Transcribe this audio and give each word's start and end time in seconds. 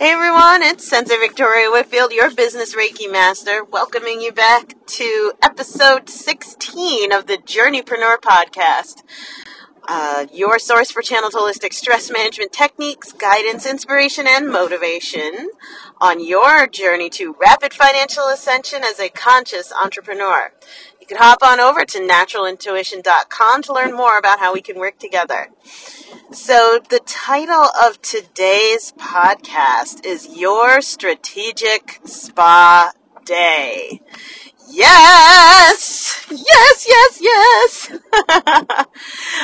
Hey 0.00 0.12
everyone, 0.12 0.62
it's 0.62 0.88
Sensei 0.88 1.18
Victoria 1.18 1.70
Whitfield, 1.70 2.12
your 2.12 2.30
business 2.30 2.74
Reiki 2.74 3.12
master, 3.12 3.62
welcoming 3.62 4.22
you 4.22 4.32
back 4.32 4.74
to 4.86 5.32
episode 5.42 6.08
16 6.08 7.12
of 7.12 7.26
the 7.26 7.36
Journeypreneur 7.36 8.16
podcast. 8.16 9.02
Uh, 9.86 10.26
your 10.32 10.58
source 10.58 10.90
for 10.90 11.02
channeled 11.02 11.34
holistic 11.34 11.74
stress 11.74 12.10
management 12.10 12.50
techniques, 12.50 13.12
guidance, 13.12 13.66
inspiration, 13.66 14.24
and 14.26 14.48
motivation 14.48 15.50
on 16.00 16.24
your 16.24 16.66
journey 16.66 17.10
to 17.10 17.36
rapid 17.38 17.74
financial 17.74 18.26
ascension 18.28 18.82
as 18.82 18.98
a 18.98 19.10
conscious 19.10 19.70
entrepreneur. 19.70 20.50
Hop 21.18 21.42
on 21.42 21.60
over 21.60 21.84
to 21.84 21.98
naturalintuition.com 21.98 23.62
to 23.62 23.72
learn 23.72 23.94
more 23.94 24.18
about 24.18 24.38
how 24.38 24.52
we 24.52 24.60
can 24.60 24.78
work 24.78 24.98
together. 24.98 25.48
So, 26.32 26.80
the 26.88 27.00
title 27.00 27.66
of 27.82 28.00
today's 28.02 28.92
podcast 28.92 30.06
is 30.06 30.36
Your 30.36 30.80
Strategic 30.80 32.00
Spa 32.04 32.92
Day. 33.24 34.00
Yes! 34.68 36.26
Yes, 36.30 36.86
yes, 36.88 37.18
yes! 37.20 37.98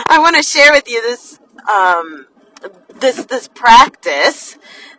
I 0.08 0.18
want 0.18 0.36
to 0.36 0.42
share 0.42 0.72
with 0.72 0.88
you 0.88 1.02
this, 1.02 1.40
um, 1.68 2.26
this, 3.00 3.24
this 3.24 3.48
practice 3.48 4.56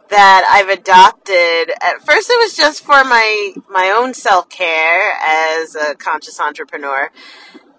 that 0.10 0.48
I've 0.50 0.70
adopted. 0.70 1.72
At 1.82 2.06
first, 2.06 2.30
it 2.30 2.40
was 2.40 2.56
just 2.56 2.84
for 2.84 3.04
my, 3.04 3.54
my 3.70 3.94
own 3.98 4.14
self 4.14 4.50
care 4.50 5.14
as 5.26 5.76
a 5.76 5.96
conscious 5.96 6.40
entrepreneur, 6.40 7.12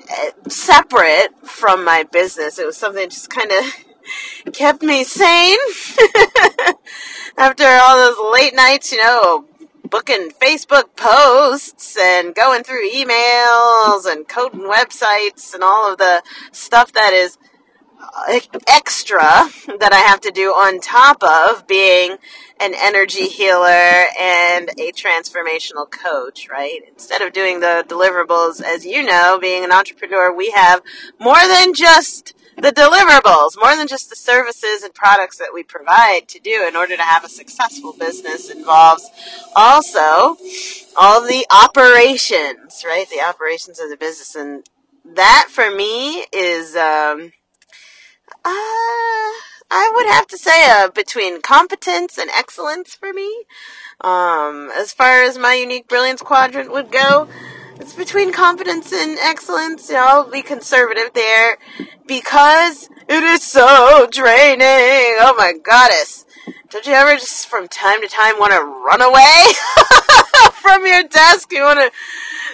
eh, 0.08 0.30
separate 0.48 1.34
from 1.44 1.84
my 1.84 2.04
business. 2.04 2.58
It 2.58 2.66
was 2.66 2.76
something 2.76 3.02
that 3.02 3.10
just 3.10 3.30
kind 3.30 3.50
of 3.50 4.52
kept 4.52 4.82
me 4.82 5.04
sane 5.04 5.58
after 7.36 7.64
all 7.64 7.96
those 7.96 8.32
late 8.32 8.54
nights, 8.54 8.92
you 8.92 9.02
know, 9.02 9.46
booking 9.88 10.30
Facebook 10.30 10.96
posts 10.96 11.96
and 11.98 12.34
going 12.34 12.62
through 12.62 12.90
emails 12.90 14.10
and 14.10 14.28
coding 14.28 14.60
websites 14.60 15.54
and 15.54 15.62
all 15.62 15.92
of 15.92 15.98
the 15.98 16.22
stuff 16.52 16.92
that 16.92 17.12
is 17.12 17.38
extra 18.66 19.20
that 19.78 19.90
I 19.92 19.98
have 19.98 20.20
to 20.20 20.30
do 20.30 20.50
on 20.50 20.80
top 20.80 21.22
of 21.22 21.66
being 21.66 22.16
an 22.60 22.74
energy 22.76 23.28
healer 23.28 24.04
and 24.20 24.70
a 24.78 24.92
transformational 24.92 25.90
coach, 25.90 26.48
right? 26.48 26.80
Instead 26.88 27.22
of 27.22 27.32
doing 27.32 27.60
the 27.60 27.84
deliverables, 27.88 28.62
as 28.62 28.84
you 28.84 29.02
know, 29.02 29.38
being 29.40 29.64
an 29.64 29.72
entrepreneur, 29.72 30.32
we 30.34 30.50
have 30.50 30.82
more 31.20 31.46
than 31.46 31.74
just 31.74 32.34
the 32.56 32.72
deliverables, 32.72 33.52
more 33.60 33.76
than 33.76 33.86
just 33.86 34.10
the 34.10 34.16
services 34.16 34.82
and 34.82 34.92
products 34.92 35.38
that 35.38 35.50
we 35.54 35.62
provide 35.62 36.26
to 36.26 36.40
do 36.40 36.66
in 36.66 36.74
order 36.74 36.96
to 36.96 37.02
have 37.02 37.24
a 37.24 37.28
successful 37.28 37.92
business 37.92 38.50
involves 38.50 39.08
also 39.54 40.36
all 40.96 41.22
the 41.22 41.46
operations, 41.52 42.82
right? 42.84 43.06
The 43.10 43.22
operations 43.24 43.78
of 43.78 43.90
the 43.90 43.96
business. 43.96 44.34
And 44.34 44.68
that 45.04 45.46
for 45.50 45.70
me 45.70 46.24
is, 46.32 46.74
um, 46.74 47.32
uh, 48.44 49.30
I 49.70 49.92
would 49.94 50.06
have 50.06 50.26
to 50.28 50.38
say 50.38 50.70
uh, 50.70 50.88
between 50.88 51.42
competence 51.42 52.18
and 52.18 52.30
excellence 52.30 52.94
for 52.94 53.12
me. 53.12 53.44
Um, 54.00 54.70
as 54.76 54.92
far 54.92 55.22
as 55.22 55.36
my 55.38 55.54
unique 55.54 55.88
brilliance 55.88 56.22
quadrant 56.22 56.72
would 56.72 56.90
go, 56.90 57.28
it's 57.76 57.94
between 57.94 58.32
competence 58.32 58.92
and 58.92 59.18
excellence. 59.18 59.88
You 59.88 59.96
know, 59.96 60.06
I'll 60.06 60.30
be 60.30 60.42
conservative 60.42 61.12
there 61.14 61.58
because 62.06 62.88
it 63.08 63.22
is 63.22 63.42
so 63.42 64.08
draining. 64.10 65.16
Oh 65.20 65.34
my 65.36 65.54
goddess. 65.62 66.24
Don't 66.70 66.86
you 66.86 66.92
ever 66.92 67.14
just 67.14 67.46
from 67.46 67.68
time 67.68 68.00
to 68.02 68.08
time 68.08 68.38
want 68.38 68.52
to 68.52 68.60
run 68.60 69.02
away 69.02 69.44
from 70.52 70.86
your 70.86 71.02
desk? 71.04 71.50
You 71.52 71.62
want 71.62 71.80
to, 71.80 71.90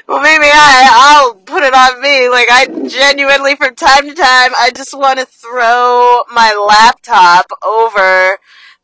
well 0.06 0.20
maybe 0.20 0.44
I, 0.46 0.88
I'll 0.90 1.34
put 1.34 1.62
it 1.62 1.74
on 1.74 2.00
me. 2.00 2.28
Like 2.28 2.48
I 2.50 2.66
genuinely 2.88 3.56
from 3.56 3.74
time 3.74 4.08
to 4.08 4.14
time, 4.14 4.52
I 4.58 4.70
just 4.74 4.96
want 4.96 5.18
to 5.18 5.26
throw 5.26 6.20
my 6.32 6.54
laptop 6.54 7.46
over 7.64 8.38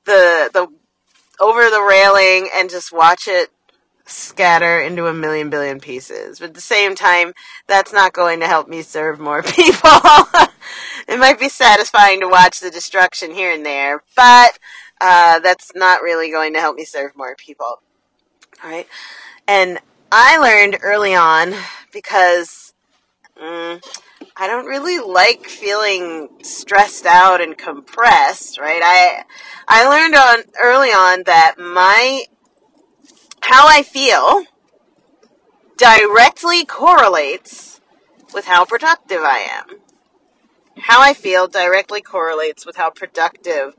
the, 0.05 0.51
the, 0.53 0.69
over 1.41 1.71
the 1.71 1.83
railing 1.83 2.49
and 2.55 2.69
just 2.69 2.93
watch 2.93 3.29
it 3.29 3.51
scatter 4.11 4.81
into 4.81 5.07
a 5.07 5.15
million 5.15 5.51
billion 5.51 5.81
pieces. 5.81 6.39
But 6.39 6.51
at 6.51 6.55
the 6.55 6.61
same 6.61 6.95
time, 6.95 7.33
that's 7.67 7.93
not 7.93 8.13
going 8.13 8.41
to 8.41 8.47
help 8.47 8.69
me 8.69 8.83
serve 8.83 9.21
more 9.21 9.43
people. 9.45 9.91
it 11.09 11.19
might 11.19 11.39
be 11.39 11.49
satisfying 11.49 12.21
to 12.21 12.29
watch 12.29 12.61
the 12.61 12.71
destruction 12.71 13.33
here 13.33 13.53
and 13.53 13.65
there, 13.65 14.03
but 14.17 14.59
uh, 15.01 15.39
that's 15.41 15.73
not 15.75 16.03
really 16.03 16.31
going 16.31 16.55
to 16.55 16.61
help 16.61 16.77
me 16.77 16.85
serve 16.85 17.17
more 17.17 17.35
people. 17.37 17.81
All 18.63 18.71
right. 18.71 18.87
And 19.49 19.79
I 20.13 20.39
learned 20.39 20.79
early 20.83 21.15
on 21.15 21.55
because 21.93 22.75
mm, 23.41 23.83
I 24.37 24.47
don't 24.47 24.67
really 24.67 24.99
like 24.99 25.47
feeling 25.47 26.29
stressed 26.43 27.07
out 27.07 27.41
and 27.41 27.57
compressed, 27.57 28.59
right? 28.61 28.81
I 28.83 29.25
I 29.69 29.89
learned 29.89 30.15
on 30.15 30.45
early 30.61 30.89
on 30.89 31.25
that 31.25 31.57
my 31.59 32.25
how 33.43 33.67
I 33.67 33.83
feel 33.83 34.45
directly 35.77 36.65
correlates 36.65 37.81
with 38.35 38.45
how 38.45 38.65
productive 38.65 39.21
I 39.23 39.39
am. 39.41 39.81
How 40.79 41.01
I 41.01 41.15
feel 41.15 41.49
directly 41.49 42.01
correlates 42.01 42.65
with 42.65 42.77
how 42.77 42.91
productive 42.91 43.75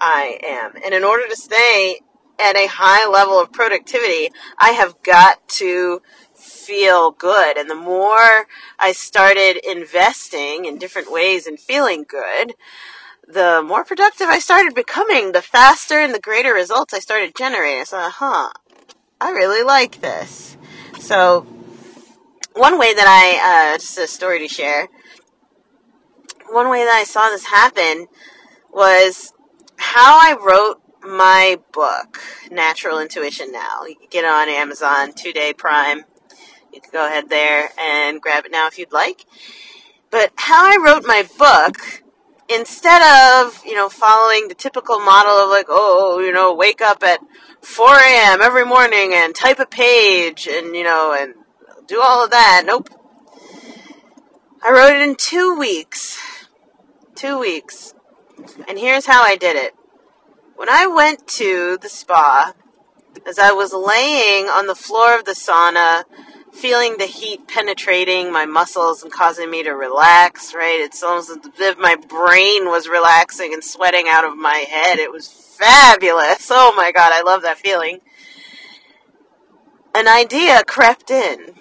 I 0.00 0.38
am. 0.42 0.72
And 0.84 0.94
in 0.94 1.04
order 1.04 1.26
to 1.28 1.36
stay 1.36 2.00
at 2.38 2.56
a 2.56 2.66
high 2.66 3.08
level 3.08 3.40
of 3.40 3.52
productivity, 3.52 4.30
I 4.58 4.70
have 4.70 5.02
got 5.02 5.48
to 5.48 6.02
feel 6.34 7.10
good. 7.12 7.56
And 7.56 7.70
the 7.70 7.74
more 7.74 8.46
I 8.78 8.92
started 8.92 9.58
investing 9.68 10.64
in 10.64 10.78
different 10.78 11.10
ways 11.10 11.46
and 11.46 11.58
feeling 11.58 12.04
good, 12.06 12.54
the 13.26 13.62
more 13.66 13.84
productive 13.84 14.28
I 14.28 14.38
started 14.38 14.74
becoming, 14.74 15.32
the 15.32 15.42
faster 15.42 15.98
and 15.98 16.14
the 16.14 16.20
greater 16.20 16.52
results 16.52 16.94
I 16.94 17.00
started 17.00 17.34
generating. 17.34 17.84
So, 17.84 17.98
huh, 17.98 18.50
I 19.20 19.30
really 19.30 19.64
like 19.64 20.00
this. 20.00 20.56
So, 21.00 21.46
one 22.54 22.78
way 22.78 22.94
that 22.94 23.06
I, 23.06 23.74
uh, 23.74 23.78
just 23.78 23.98
a 23.98 24.06
story 24.06 24.38
to 24.40 24.48
share, 24.48 24.88
one 26.50 26.70
way 26.70 26.84
that 26.84 26.94
I 26.94 27.04
saw 27.04 27.28
this 27.30 27.46
happen 27.46 28.06
was 28.70 29.32
how 29.78 30.18
I 30.18 30.36
wrote 30.40 30.80
my 31.02 31.58
book, 31.72 32.20
Natural 32.50 32.98
Intuition 32.98 33.52
Now. 33.52 33.84
You 33.86 33.96
can 33.96 34.08
get 34.10 34.24
it 34.24 34.28
on 34.28 34.48
Amazon, 34.48 35.12
two 35.12 35.32
day 35.32 35.52
prime. 35.52 36.04
You 36.72 36.80
can 36.80 36.90
go 36.92 37.06
ahead 37.06 37.28
there 37.28 37.70
and 37.78 38.20
grab 38.20 38.44
it 38.44 38.52
now 38.52 38.66
if 38.66 38.78
you'd 38.78 38.92
like. 38.92 39.24
But 40.10 40.32
how 40.36 40.64
I 40.64 40.78
wrote 40.82 41.04
my 41.06 41.28
book, 41.38 42.02
instead 42.48 43.02
of, 43.02 43.62
you 43.64 43.74
know, 43.74 43.88
following 43.88 44.48
the 44.48 44.54
typical 44.54 45.00
model 45.00 45.32
of 45.32 45.50
like, 45.50 45.66
oh, 45.68 46.20
you 46.20 46.32
know, 46.32 46.54
wake 46.54 46.80
up 46.80 47.02
at 47.02 47.20
4 47.62 47.86
a.m. 47.94 48.42
every 48.42 48.64
morning 48.64 49.12
and 49.14 49.34
type 49.34 49.58
a 49.58 49.66
page 49.66 50.46
and, 50.46 50.76
you 50.76 50.84
know, 50.84 51.16
and 51.18 51.34
do 51.86 52.00
all 52.00 52.24
of 52.24 52.30
that. 52.30 52.62
Nope. 52.66 52.88
I 54.62 54.70
wrote 54.70 54.96
it 54.96 55.02
in 55.02 55.16
two 55.16 55.56
weeks. 55.58 56.18
Two 57.14 57.38
weeks. 57.38 57.94
And 58.68 58.78
here's 58.78 59.06
how 59.06 59.22
I 59.22 59.36
did 59.36 59.56
it. 59.56 59.74
When 60.56 60.68
I 60.68 60.86
went 60.86 61.26
to 61.28 61.78
the 61.80 61.88
spa, 61.88 62.54
as 63.26 63.38
I 63.38 63.52
was 63.52 63.72
laying 63.72 64.46
on 64.46 64.66
the 64.66 64.74
floor 64.74 65.18
of 65.18 65.24
the 65.24 65.32
sauna, 65.32 66.04
feeling 66.52 66.96
the 66.96 67.06
heat 67.06 67.46
penetrating 67.46 68.32
my 68.32 68.46
muscles 68.46 69.02
and 69.02 69.12
causing 69.12 69.50
me 69.50 69.62
to 69.62 69.72
relax, 69.72 70.54
right? 70.54 70.80
It's 70.80 71.02
almost 71.02 71.30
as 71.30 71.60
if 71.60 71.78
my 71.78 71.96
brain 71.96 72.66
was 72.66 72.88
relaxing 72.88 73.52
and 73.52 73.62
sweating 73.62 74.06
out 74.08 74.24
of 74.24 74.36
my 74.36 74.64
head. 74.68 74.98
It 74.98 75.12
was 75.12 75.28
fabulous. 75.28 76.48
Oh 76.50 76.72
my 76.76 76.92
god, 76.92 77.12
I 77.12 77.22
love 77.22 77.42
that 77.42 77.58
feeling. 77.58 78.00
An 79.94 80.08
idea 80.08 80.62
crept 80.64 81.10
in, 81.10 81.54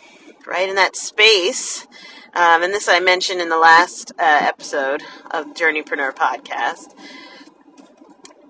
right 0.46 0.70
in 0.70 0.76
that 0.76 0.96
space. 0.96 1.88
Um, 2.36 2.64
and 2.64 2.74
this 2.74 2.90
I 2.90 3.00
mentioned 3.00 3.42
in 3.42 3.50
the 3.50 3.58
last 3.58 4.12
uh, 4.20 4.40
episode 4.42 5.04
of 5.32 5.54
Journeypreneur 5.54 6.14
podcast. 6.14 6.94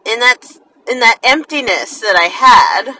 In 0.05 0.19
that 0.19 0.39
in 0.87 0.99
that 0.99 1.19
emptiness 1.23 1.99
that 2.01 2.15
I 2.15 2.25
had, 2.25 2.97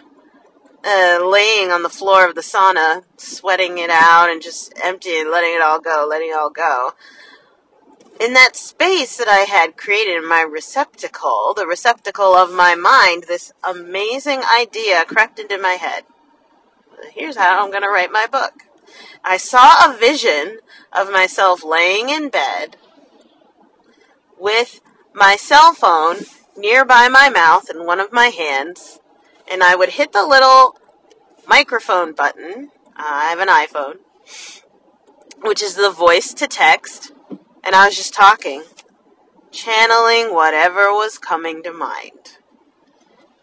uh, 0.84 1.28
laying 1.28 1.70
on 1.70 1.82
the 1.82 1.88
floor 1.88 2.28
of 2.28 2.34
the 2.34 2.40
sauna, 2.40 3.04
sweating 3.16 3.78
it 3.78 3.90
out 3.90 4.30
and 4.30 4.42
just 4.42 4.72
emptying, 4.82 5.30
letting 5.30 5.54
it 5.54 5.62
all 5.62 5.80
go, 5.80 6.06
letting 6.08 6.30
it 6.30 6.36
all 6.36 6.50
go 6.50 6.92
in 8.20 8.32
that 8.32 8.56
space 8.56 9.16
that 9.16 9.28
I 9.28 9.40
had 9.40 9.76
created 9.76 10.16
in 10.16 10.28
my 10.28 10.40
receptacle, 10.40 11.52
the 11.54 11.66
receptacle 11.66 12.34
of 12.34 12.52
my 12.52 12.74
mind, 12.74 13.24
this 13.24 13.52
amazing 13.68 14.42
idea 14.58 15.04
crept 15.04 15.38
into 15.38 15.58
my 15.58 15.72
head. 15.72 16.04
Here's 17.12 17.36
how 17.36 17.62
I'm 17.62 17.70
going 17.70 17.82
to 17.82 17.88
write 17.88 18.10
my 18.10 18.26
book. 18.26 18.62
I 19.22 19.36
saw 19.36 19.90
a 19.90 19.96
vision 19.98 20.58
of 20.92 21.10
myself 21.10 21.64
laying 21.64 22.08
in 22.08 22.28
bed 22.28 22.76
with 24.38 24.80
my 25.12 25.36
cell 25.36 25.72
phone 25.72 26.18
nearby 26.56 27.08
my 27.08 27.28
mouth 27.28 27.68
in 27.70 27.86
one 27.86 28.00
of 28.00 28.12
my 28.12 28.26
hands, 28.28 29.00
and 29.50 29.62
I 29.62 29.76
would 29.76 29.90
hit 29.90 30.12
the 30.12 30.26
little 30.26 30.78
microphone 31.46 32.12
button. 32.12 32.70
I 32.96 33.30
have 33.30 33.38
an 33.40 33.48
iPhone, 33.48 33.98
which 35.42 35.62
is 35.62 35.74
the 35.74 35.90
voice 35.90 36.32
to 36.34 36.46
text, 36.46 37.12
and 37.62 37.74
I 37.74 37.86
was 37.86 37.96
just 37.96 38.14
talking, 38.14 38.62
channeling 39.50 40.34
whatever 40.34 40.90
was 40.92 41.18
coming 41.18 41.62
to 41.62 41.72
mind. 41.72 42.38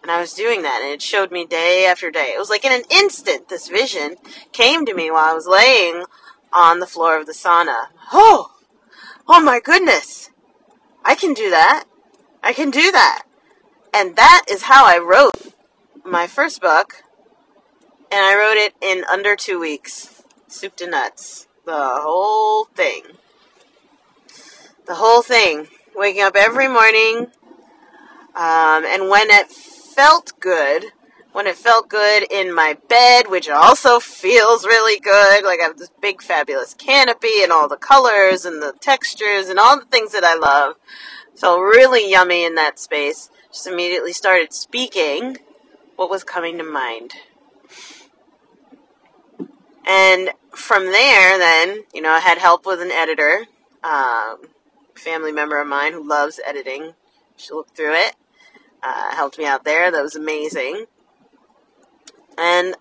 And 0.01 0.11
I 0.11 0.19
was 0.19 0.33
doing 0.33 0.63
that, 0.63 0.81
and 0.83 0.91
it 0.91 1.01
showed 1.01 1.31
me 1.31 1.45
day 1.45 1.85
after 1.85 2.11
day. 2.11 2.33
It 2.35 2.39
was 2.39 2.49
like 2.49 2.65
in 2.65 2.73
an 2.73 2.83
instant, 2.89 3.47
this 3.47 3.69
vision 3.69 4.15
came 4.51 4.85
to 4.85 4.93
me 4.93 5.09
while 5.09 5.31
I 5.31 5.33
was 5.33 5.47
laying 5.47 6.03
on 6.53 6.79
the 6.79 6.87
floor 6.87 7.19
of 7.19 7.25
the 7.25 7.33
sauna. 7.33 7.87
Oh, 8.11 8.51
oh 9.27 9.41
my 9.41 9.59
goodness. 9.59 10.29
I 11.05 11.15
can 11.15 11.33
do 11.33 11.49
that. 11.49 11.85
I 12.41 12.53
can 12.53 12.71
do 12.71 12.91
that. 12.91 13.23
And 13.93 14.15
that 14.15 14.45
is 14.49 14.63
how 14.63 14.85
I 14.85 14.97
wrote 14.97 15.53
my 16.05 16.27
first 16.27 16.61
book. 16.61 17.03
And 18.11 18.21
I 18.21 18.35
wrote 18.35 18.57
it 18.57 18.73
in 18.81 19.03
under 19.11 19.35
two 19.35 19.59
weeks. 19.59 20.23
Soup 20.47 20.75
to 20.77 20.89
nuts. 20.89 21.47
The 21.65 21.71
whole 21.75 22.65
thing. 22.65 23.03
The 24.85 24.95
whole 24.95 25.21
thing. 25.21 25.67
Waking 25.95 26.21
up 26.21 26.35
every 26.35 26.67
morning. 26.67 27.31
Um, 28.35 28.83
and 28.85 29.09
when 29.09 29.29
it 29.29 29.51
felt 29.51 30.33
good, 30.39 30.85
when 31.33 31.47
it 31.47 31.57
felt 31.57 31.89
good 31.89 32.25
in 32.31 32.53
my 32.53 32.77
bed, 32.87 33.29
which 33.29 33.49
also 33.49 33.99
feels 33.99 34.65
really 34.65 34.99
good. 34.99 35.43
Like 35.43 35.59
I 35.59 35.63
have 35.63 35.77
this 35.77 35.91
big 36.01 36.21
fabulous 36.21 36.73
canopy 36.73 37.41
and 37.41 37.51
all 37.51 37.67
the 37.67 37.75
colors 37.75 38.45
and 38.45 38.61
the 38.61 38.73
textures 38.79 39.49
and 39.49 39.59
all 39.59 39.77
the 39.77 39.85
things 39.85 40.13
that 40.13 40.23
I 40.23 40.35
love. 40.35 40.75
Felt 41.35 41.59
really 41.59 42.09
yummy 42.09 42.45
in 42.45 42.55
that 42.55 42.79
space. 42.79 43.29
Just 43.51 43.67
immediately 43.67 44.13
started 44.13 44.53
speaking 44.53 45.37
what 45.95 46.09
was 46.09 46.23
coming 46.23 46.57
to 46.59 46.63
mind. 46.63 47.13
And 49.85 50.29
from 50.51 50.85
there, 50.85 51.37
then, 51.37 51.83
you 51.93 52.01
know, 52.01 52.11
I 52.11 52.19
had 52.19 52.37
help 52.37 52.65
with 52.65 52.79
an 52.79 52.91
editor, 52.91 53.47
um, 53.83 54.37
family 54.95 55.31
member 55.31 55.59
of 55.59 55.67
mine 55.67 55.93
who 55.93 56.07
loves 56.07 56.39
editing. 56.45 56.93
She 57.35 57.53
looked 57.53 57.75
through 57.75 57.95
it 57.95 58.15
uh, 58.83 59.15
helped 59.15 59.37
me 59.37 59.45
out 59.45 59.63
there. 59.63 59.89
That 59.89 60.03
was 60.03 60.15
amazing. 60.15 60.85
And 62.37 62.75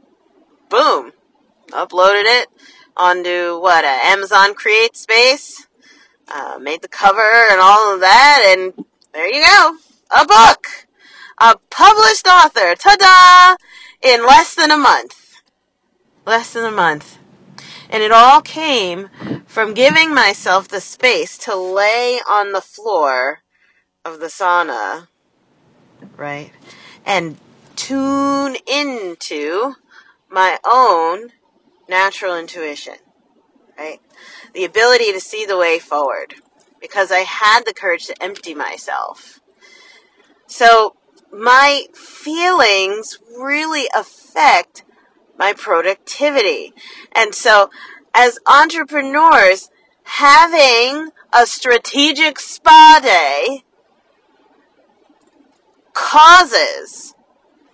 boom, 0.69 1.13
uploaded 1.71 2.25
it 2.25 2.49
onto 2.97 3.59
what, 3.61 3.85
a 3.85 4.07
Amazon 4.07 4.55
Create 4.55 4.97
Space. 4.97 5.67
Uh, 6.29 6.59
made 6.61 6.83
the 6.83 6.89
cover 6.89 7.47
and 7.51 7.61
all 7.61 7.95
of 7.95 8.01
that, 8.01 8.55
and 8.57 8.87
there 9.13 9.27
you 9.27 9.43
go. 9.43 9.77
A 10.11 10.25
book! 10.25 10.87
A 11.39 11.57
published 11.71 12.27
author. 12.27 12.75
Ta-da! 12.75 13.57
In 14.03 14.25
less 14.27 14.55
than 14.55 14.71
a 14.71 14.77
month. 14.77 15.43
Less 16.25 16.53
than 16.53 16.65
a 16.65 16.71
month. 16.71 17.19
And 17.91 18.03
it 18.03 18.13
all 18.13 18.41
came 18.41 19.11
from 19.47 19.75
giving 19.75 20.15
myself 20.15 20.69
the 20.69 20.81
space 20.81 21.37
to 21.39 21.55
lay 21.55 22.21
on 22.29 22.53
the 22.53 22.61
floor 22.61 23.41
of 24.05 24.21
the 24.21 24.27
sauna 24.27 25.09
right? 26.17 26.51
And 27.05 27.37
tune 27.83 28.57
into 28.65 29.75
my 30.31 30.57
own 30.65 31.31
natural 31.89 32.37
intuition, 32.37 32.95
right? 33.77 34.01
The 34.55 34.65
ability 34.65 35.13
to 35.13 35.19
see 35.19 35.45
the 35.45 35.59
way 35.59 35.81
forward 35.81 36.35
because 36.81 37.11
I 37.11 37.21
had 37.21 37.65
the 37.67 37.75
courage 37.75 38.07
to 38.07 38.23
empty 38.23 38.55
myself. 38.55 39.41
So 40.47 40.95
my 41.33 41.87
feelings 41.93 43.19
really 43.37 43.89
affect 43.97 44.85
my 45.37 45.53
productivity. 45.53 46.73
And 47.11 47.35
so 47.35 47.69
as 48.15 48.39
entrepreneurs, 48.47 49.71
having 50.05 51.09
a 51.33 51.47
strategic 51.47 52.39
spa 52.39 53.01
day 53.03 53.65
causes 55.95 57.15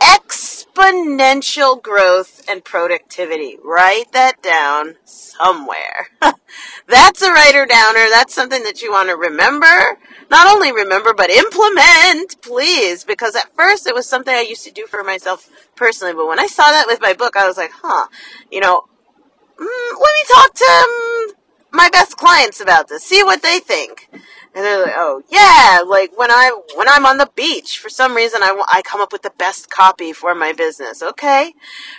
exponential 0.08 1.82
growth 1.82 2.42
and 2.48 2.64
productivity. 2.64 3.58
Write 3.62 4.12
that 4.12 4.42
down 4.42 4.96
somewhere. 5.04 6.08
That's 6.86 7.22
a 7.22 7.32
writer 7.32 7.66
downer. 7.66 8.06
That's 8.10 8.34
something 8.34 8.62
that 8.62 8.80
you 8.82 8.92
want 8.92 9.10
to 9.10 9.16
remember. 9.16 9.98
Not 10.30 10.46
only 10.46 10.72
remember, 10.72 11.12
but 11.14 11.30
implement, 11.30 12.40
please. 12.42 13.04
Because 13.04 13.36
at 13.36 13.54
first 13.54 13.86
it 13.86 13.94
was 13.94 14.08
something 14.08 14.34
I 14.34 14.40
used 14.40 14.64
to 14.64 14.72
do 14.72 14.86
for 14.86 15.02
myself 15.04 15.50
personally. 15.76 16.14
But 16.14 16.28
when 16.28 16.40
I 16.40 16.46
saw 16.46 16.70
that 16.70 16.86
with 16.86 17.00
my 17.00 17.12
book, 17.12 17.36
I 17.36 17.46
was 17.46 17.56
like, 17.56 17.72
huh, 17.72 18.06
you 18.50 18.60
know, 18.60 18.84
mm, 19.60 20.00
let 20.00 20.12
me 20.14 20.34
talk 20.34 20.54
to 20.54 20.64
um, 20.64 21.34
my 21.72 21.88
best 21.90 22.16
clients 22.16 22.60
about 22.60 22.88
this. 22.88 23.04
See 23.04 23.22
what 23.22 23.42
they 23.42 23.58
think. 23.58 24.08
And 24.54 24.64
they're 24.64 24.82
like, 24.82 24.94
oh 24.96 25.22
yeah, 25.30 25.82
like 25.86 26.16
when 26.18 26.30
I 26.30 26.58
when 26.74 26.88
I'm 26.88 27.06
on 27.06 27.18
the 27.18 27.30
beach, 27.36 27.78
for 27.78 27.88
some 27.88 28.14
reason 28.14 28.42
I, 28.42 28.64
I 28.72 28.82
come 28.82 29.00
up 29.00 29.12
with 29.12 29.22
the 29.22 29.32
best 29.38 29.70
copy 29.70 30.12
for 30.12 30.34
my 30.34 30.52
business. 30.52 31.02
Okay, 31.02 31.54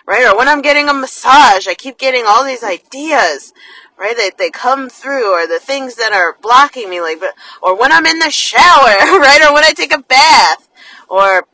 right? 0.06 0.28
Or 0.28 0.38
when 0.38 0.48
I'm 0.48 0.62
getting 0.62 0.90
a 0.90 0.94
massage, 0.94 1.68
I 1.68 1.76
keep 1.76 1.98
getting 1.98 2.26
all 2.28 2.44
these 2.44 2.64
ideas, 2.64 3.54
right? 3.98 4.18
They 4.18 4.32
they 4.38 4.50
come 4.50 4.90
through, 4.90 5.32
or 5.32 5.48
the 5.48 5.60
things 5.60 5.96
that 5.96 6.12
are 6.12 6.38
blocking 6.42 6.90
me, 6.90 7.02
like, 7.02 7.20
but 7.20 7.34
or 7.62 7.80
when 7.80 7.92
I'm 7.92 8.06
in 8.08 8.20
the 8.20 8.32
shower, 8.32 8.60
right? 9.20 9.40
Or 9.48 9.54
when 9.54 9.64
I 9.64 9.72
take 9.72 9.94
a 9.94 10.02
bath, 10.02 10.68
or 11.08 11.48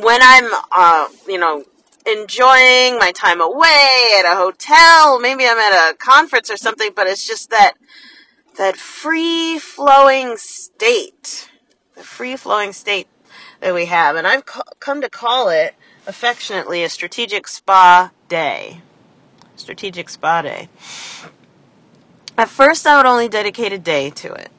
when 0.00 0.20
I'm, 0.22 0.50
uh, 0.72 1.08
you 1.26 1.38
know, 1.38 1.64
enjoying 2.08 2.98
my 2.98 3.12
time 3.14 3.40
away 3.40 4.14
at 4.18 4.24
a 4.24 4.36
hotel. 4.36 5.20
Maybe 5.20 5.44
I'm 5.46 5.58
at 5.58 5.92
a 5.92 5.96
conference 5.96 6.50
or 6.50 6.56
something, 6.56 6.90
but 6.94 7.06
it's 7.06 7.26
just 7.26 7.50
that 7.50 7.74
that 8.56 8.76
free 8.76 9.58
flowing 9.58 10.36
state, 10.36 11.48
the 11.94 12.02
free 12.02 12.36
flowing 12.36 12.72
state 12.72 13.06
that 13.60 13.72
we 13.72 13.86
have. 13.86 14.16
And 14.16 14.26
I've 14.26 14.44
come 14.80 15.00
to 15.00 15.08
call 15.08 15.48
it 15.48 15.74
affectionately 16.06 16.82
a 16.82 16.88
strategic 16.88 17.46
spa 17.46 18.10
day. 18.28 18.80
Strategic 19.56 20.08
spa 20.08 20.42
day. 20.42 20.68
At 22.36 22.48
first, 22.48 22.86
I 22.86 22.96
would 22.96 23.06
only 23.06 23.28
dedicate 23.28 23.72
a 23.72 23.78
day 23.78 24.10
to 24.10 24.32
it. 24.32 24.50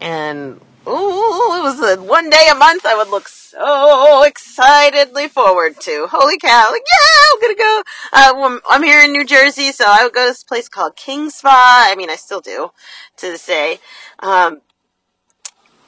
And 0.00 0.60
Ooh, 0.86 1.58
it 1.58 1.62
was 1.62 1.98
one 1.98 2.30
day 2.30 2.48
a 2.50 2.54
month 2.54 2.86
I 2.86 2.96
would 2.96 3.08
look 3.08 3.28
so 3.28 4.22
excitedly 4.22 5.28
forward 5.28 5.78
to. 5.80 6.06
Holy 6.10 6.38
cow. 6.38 6.68
Like, 6.70 6.82
yeah, 6.90 7.20
I'm 7.32 7.40
gonna 7.40 7.54
go. 7.54 7.82
Uh, 8.12 8.58
I'm 8.68 8.82
here 8.82 9.00
in 9.04 9.12
New 9.12 9.26
Jersey, 9.26 9.72
so 9.72 9.84
I 9.86 10.04
would 10.04 10.14
go 10.14 10.24
to 10.24 10.30
this 10.30 10.42
place 10.42 10.70
called 10.70 10.96
King 10.96 11.28
Spa. 11.28 11.88
I 11.90 11.96
mean, 11.96 12.08
I 12.08 12.16
still 12.16 12.40
do 12.40 12.70
to 13.18 13.26
this 13.26 13.44
day. 13.44 13.78
Um, 14.20 14.62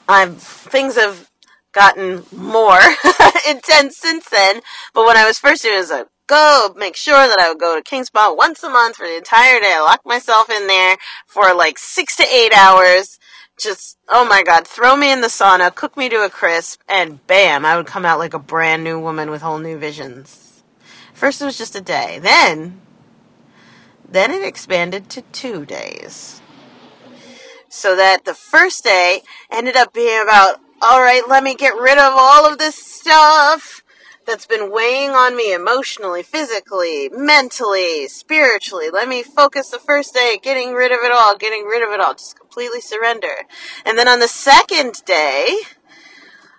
I'm, 0.08 0.34
things 0.34 0.96
have 0.96 1.30
gotten 1.72 2.24
more 2.30 2.80
intense 3.48 3.96
since 3.96 4.28
then, 4.28 4.60
but 4.92 5.06
when 5.06 5.16
I 5.16 5.26
was 5.26 5.38
first 5.38 5.62
doing 5.62 5.76
it, 5.76 5.78
was 5.78 5.90
like, 5.90 6.08
go 6.26 6.74
make 6.76 6.96
sure 6.96 7.28
that 7.28 7.38
I 7.40 7.48
would 7.48 7.60
go 7.60 7.76
to 7.76 7.82
King 7.82 8.04
Spa 8.04 8.34
once 8.36 8.62
a 8.62 8.68
month 8.68 8.96
for 8.96 9.06
the 9.06 9.16
entire 9.16 9.58
day. 9.58 9.72
I 9.74 9.80
lock 9.80 10.02
myself 10.04 10.50
in 10.50 10.66
there 10.66 10.98
for 11.26 11.54
like 11.54 11.78
six 11.78 12.14
to 12.16 12.24
eight 12.24 12.52
hours 12.52 13.18
just 13.58 13.98
oh 14.08 14.26
my 14.26 14.42
god, 14.42 14.66
throw 14.66 14.96
me 14.96 15.12
in 15.12 15.20
the 15.20 15.28
sauna, 15.28 15.74
cook 15.74 15.96
me 15.96 16.08
to 16.08 16.24
a 16.24 16.30
crisp, 16.30 16.80
and 16.88 17.24
bam, 17.26 17.64
I 17.64 17.76
would 17.76 17.86
come 17.86 18.04
out 18.04 18.18
like 18.18 18.34
a 18.34 18.38
brand 18.38 18.84
new 18.84 18.98
woman 18.98 19.30
with 19.30 19.42
whole 19.42 19.58
new 19.58 19.78
visions. 19.78 20.62
First 21.12 21.40
it 21.40 21.44
was 21.44 21.58
just 21.58 21.76
a 21.76 21.80
day. 21.80 22.18
Then 22.20 22.80
then 24.08 24.30
it 24.30 24.42
expanded 24.42 25.08
to 25.08 25.22
2 25.22 25.64
days. 25.64 26.42
So 27.68 27.96
that 27.96 28.26
the 28.26 28.34
first 28.34 28.84
day 28.84 29.22
ended 29.50 29.76
up 29.76 29.94
being 29.94 30.22
about 30.22 30.60
all 30.82 31.00
right, 31.00 31.22
let 31.28 31.44
me 31.44 31.54
get 31.54 31.76
rid 31.76 31.96
of 31.96 32.12
all 32.16 32.44
of 32.44 32.58
this 32.58 32.74
stuff 32.74 33.81
that's 34.26 34.46
been 34.46 34.70
weighing 34.72 35.10
on 35.10 35.36
me 35.36 35.52
emotionally, 35.52 36.22
physically, 36.22 37.08
mentally, 37.12 38.08
spiritually. 38.08 38.90
Let 38.90 39.08
me 39.08 39.22
focus 39.22 39.70
the 39.70 39.78
first 39.78 40.14
day 40.14 40.38
getting 40.42 40.72
rid 40.72 40.92
of 40.92 41.00
it 41.02 41.12
all, 41.12 41.36
getting 41.36 41.64
rid 41.64 41.82
of 41.82 41.90
it 41.90 42.00
all, 42.00 42.14
just 42.14 42.38
completely 42.38 42.80
surrender. 42.80 43.34
And 43.84 43.98
then 43.98 44.08
on 44.08 44.20
the 44.20 44.28
second 44.28 45.04
day, 45.04 45.58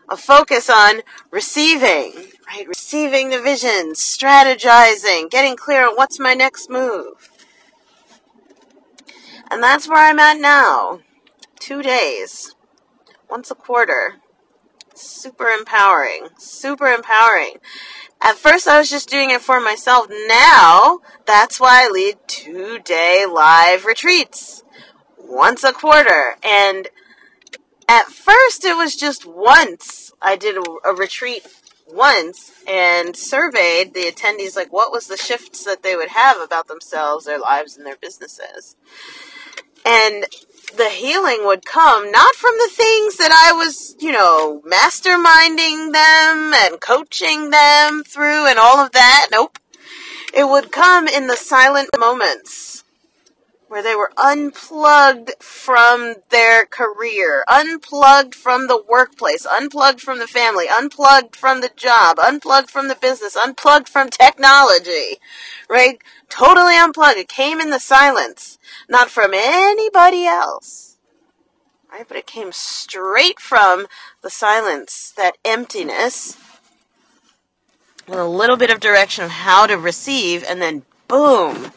a 0.09 0.17
focus 0.17 0.69
on 0.69 1.01
receiving, 1.31 2.13
right? 2.47 2.67
Receiving 2.67 3.29
the 3.29 3.41
vision, 3.41 3.93
strategizing, 3.93 5.29
getting 5.29 5.55
clear 5.55 5.87
on 5.87 5.95
what's 5.95 6.19
my 6.19 6.33
next 6.33 6.69
move. 6.69 7.29
And 9.49 9.61
that's 9.61 9.87
where 9.87 10.09
I'm 10.09 10.19
at 10.19 10.39
now. 10.39 10.99
Two 11.59 11.81
days, 11.81 12.55
once 13.29 13.49
a 13.49 13.55
quarter 13.55 14.15
super 14.95 15.47
empowering. 15.47 16.29
Super 16.37 16.87
empowering. 16.87 17.55
At 18.21 18.35
first, 18.35 18.67
I 18.67 18.79
was 18.79 18.89
just 18.89 19.09
doing 19.09 19.31
it 19.31 19.41
for 19.41 19.59
myself. 19.59 20.07
Now, 20.27 20.99
that's 21.25 21.59
why 21.59 21.85
I 21.85 21.89
lead 21.89 22.17
two 22.27 22.79
day 22.79 23.25
live 23.29 23.85
retreats 23.85 24.63
once 25.17 25.63
a 25.63 25.73
quarter. 25.73 26.37
And 26.43 26.87
at 27.87 28.05
first 28.05 28.63
it 28.63 28.75
was 28.75 28.95
just 28.95 29.25
once 29.25 30.13
I 30.21 30.35
did 30.35 30.57
a, 30.57 30.63
a 30.85 30.95
retreat 30.95 31.45
once 31.87 32.51
and 32.67 33.15
surveyed 33.15 33.93
the 33.93 34.11
attendees 34.11 34.55
like 34.55 34.71
what 34.71 34.91
was 34.91 35.07
the 35.07 35.17
shifts 35.17 35.65
that 35.65 35.83
they 35.83 35.95
would 35.95 36.09
have 36.09 36.39
about 36.39 36.67
themselves, 36.67 37.25
their 37.25 37.39
lives 37.39 37.77
and 37.77 37.85
their 37.85 37.97
businesses. 37.97 38.75
And 39.85 40.25
the 40.77 40.89
healing 40.89 41.45
would 41.45 41.65
come 41.65 42.11
not 42.11 42.35
from 42.35 42.53
the 42.57 42.69
things 42.71 43.17
that 43.17 43.31
I 43.31 43.53
was, 43.53 43.95
you 43.99 44.11
know, 44.11 44.61
masterminding 44.65 45.91
them 45.93 46.53
and 46.53 46.81
coaching 46.81 47.49
them 47.49 48.03
through 48.03 48.47
and 48.47 48.59
all 48.59 48.79
of 48.79 48.91
that. 48.91 49.27
Nope. 49.31 49.59
It 50.33 50.45
would 50.45 50.71
come 50.71 51.07
in 51.07 51.27
the 51.27 51.35
silent 51.37 51.89
moments 51.97 52.82
where 53.73 53.81
they 53.81 53.95
were 53.95 54.11
unplugged 54.17 55.31
from 55.39 56.13
their 56.29 56.63
career, 56.63 57.43
unplugged 57.47 58.35
from 58.35 58.67
the 58.67 58.79
workplace, 58.87 59.47
unplugged 59.47 59.99
from 59.99 60.19
the 60.19 60.27
family, 60.27 60.67
unplugged 60.69 61.35
from 61.35 61.59
the 61.59 61.71
job, 61.75 62.19
unplugged 62.19 62.69
from 62.69 62.87
the 62.87 62.95
business, 62.95 63.35
unplugged 63.35 63.89
from 63.89 64.11
technology, 64.11 65.17
right? 65.67 65.97
Totally 66.29 66.77
unplugged. 66.77 67.17
It 67.17 67.27
came 67.27 67.59
in 67.59 67.71
the 67.71 67.79
silence, 67.79 68.59
not 68.87 69.09
from 69.09 69.31
anybody 69.33 70.27
else, 70.27 70.97
right? 71.91 72.07
But 72.07 72.17
it 72.17 72.27
came 72.27 72.51
straight 72.51 73.39
from 73.39 73.87
the 74.21 74.29
silence, 74.29 75.11
that 75.17 75.39
emptiness, 75.43 76.37
with 78.07 78.19
a 78.19 78.25
little 78.25 78.57
bit 78.57 78.69
of 78.69 78.79
direction 78.79 79.23
of 79.23 79.31
how 79.31 79.65
to 79.65 79.79
receive, 79.79 80.43
and 80.43 80.61
then 80.61 80.83
boom, 81.07 81.71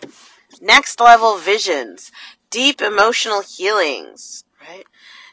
next 0.60 1.00
level 1.00 1.38
visions, 1.38 2.10
deep 2.50 2.80
emotional 2.80 3.42
healings, 3.42 4.44
right? 4.68 4.84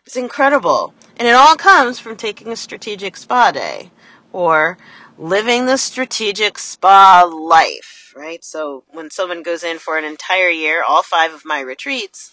It's 0.05 0.15
incredible. 0.15 0.93
And 1.17 1.27
it 1.27 1.35
all 1.35 1.55
comes 1.55 1.99
from 1.99 2.17
taking 2.17 2.49
a 2.49 2.55
strategic 2.55 3.15
spa 3.15 3.51
day 3.51 3.91
or 4.31 4.77
living 5.17 5.65
the 5.65 5.77
strategic 5.77 6.57
spa 6.57 7.23
life, 7.23 8.13
right? 8.15 8.43
So 8.43 8.83
when 8.89 9.09
someone 9.09 9.43
goes 9.43 9.63
in 9.63 9.79
for 9.79 9.97
an 9.97 10.05
entire 10.05 10.49
year, 10.49 10.83
all 10.87 11.03
five 11.03 11.33
of 11.33 11.45
my 11.45 11.59
retreats, 11.61 12.31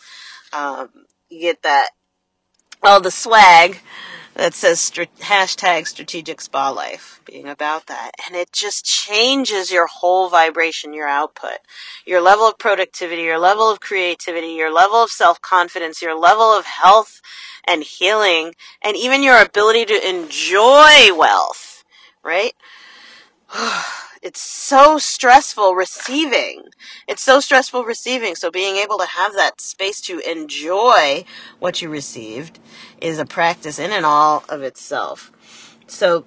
um, 0.53 0.89
you 1.29 1.41
get 1.41 1.63
that, 1.63 1.91
all 2.83 3.01
the 3.01 3.11
swag 3.11 3.81
that 4.35 4.55
says 4.55 4.91
hashtag 5.21 5.87
strategic 5.87 6.41
spa 6.41 6.71
life 6.71 7.21
being 7.25 7.49
about 7.49 7.87
that. 7.87 8.13
And 8.27 8.37
it 8.37 8.53
just 8.53 8.85
changes 8.85 9.71
your 9.71 9.87
whole 9.87 10.29
vibration 10.29 10.93
your 10.93 11.09
output 11.09 11.59
your 12.07 12.21
level 12.21 12.47
of 12.47 12.59
productivity 12.59 13.23
your 13.23 13.39
level 13.39 13.71
of 13.71 13.81
creativity 13.81 14.49
your 14.49 14.73
level 14.73 15.03
of 15.03 15.11
self-confidence 15.11 16.01
your 16.03 16.19
level 16.19 16.57
of 16.57 16.65
health 16.65 17.21
and 17.65 17.83
healing 17.83 18.55
and 18.83 18.97
even 18.97 19.23
your 19.23 19.41
ability 19.41 19.85
to 19.85 20.09
enjoy 20.09 21.15
wealth 21.15 21.85
right 22.23 22.53
it's 24.23 24.41
so 24.41 24.99
stressful 24.99 25.75
receiving. 25.75 26.65
It's 27.09 27.23
so 27.23 27.41
stressful 27.41 27.85
receiving. 27.85 28.35
So 28.35 28.51
being 28.51 28.77
able 28.77 28.99
to 28.99 29.07
have 29.07 29.33
that 29.35 29.61
space 29.61 30.01
to 30.03 30.19
enjoy 30.31 31.25
what 31.59 31.81
you 31.81 31.89
received 31.89 32.59
is 33.01 33.19
a 33.19 33.25
practice 33.25 33.79
in 33.79 33.93
and 33.93 34.05
all 34.05 34.45
of 34.49 34.63
itself. 34.63 35.33
So 35.87 36.27